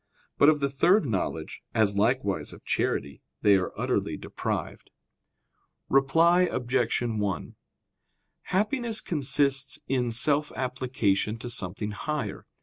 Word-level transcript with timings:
But 0.39 0.49
of 0.49 0.61
the 0.61 0.69
third 0.71 1.05
knowledge, 1.05 1.61
as 1.75 1.95
likewise 1.95 2.53
of 2.53 2.65
charity, 2.65 3.21
they 3.43 3.55
are 3.57 3.71
utterly 3.79 4.17
deprived. 4.17 4.89
Reply 5.89 6.49
Obj. 6.51 7.01
1: 7.03 7.55
Happiness 8.45 8.99
consists 8.99 9.77
in 9.87 10.09
self 10.09 10.51
application 10.55 11.37
to 11.37 11.51
something 11.51 11.91
higher. 11.91 12.47